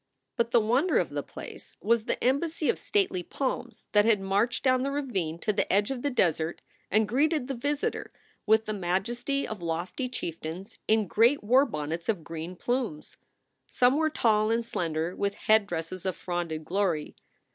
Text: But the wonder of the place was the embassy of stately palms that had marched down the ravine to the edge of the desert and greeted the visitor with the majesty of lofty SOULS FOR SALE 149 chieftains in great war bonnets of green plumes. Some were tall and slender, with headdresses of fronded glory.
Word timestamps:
But 0.35 0.49
the 0.49 0.59
wonder 0.59 0.97
of 0.97 1.11
the 1.11 1.21
place 1.21 1.77
was 1.79 2.05
the 2.05 2.23
embassy 2.23 2.69
of 2.69 2.79
stately 2.79 3.21
palms 3.21 3.85
that 3.91 4.03
had 4.03 4.19
marched 4.19 4.63
down 4.63 4.81
the 4.81 4.89
ravine 4.89 5.37
to 5.37 5.53
the 5.53 5.71
edge 5.71 5.91
of 5.91 6.01
the 6.01 6.09
desert 6.09 6.63
and 6.89 7.07
greeted 7.07 7.47
the 7.47 7.53
visitor 7.53 8.11
with 8.47 8.65
the 8.65 8.73
majesty 8.73 9.47
of 9.47 9.61
lofty 9.61 10.05
SOULS 10.07 10.15
FOR 10.15 10.21
SALE 10.21 10.37
149 10.49 10.69
chieftains 10.71 10.79
in 10.87 11.07
great 11.07 11.43
war 11.43 11.65
bonnets 11.67 12.09
of 12.09 12.23
green 12.23 12.55
plumes. 12.55 13.17
Some 13.69 13.95
were 13.95 14.09
tall 14.09 14.49
and 14.49 14.65
slender, 14.65 15.15
with 15.15 15.35
headdresses 15.35 16.07
of 16.07 16.15
fronded 16.15 16.65
glory. 16.65 17.15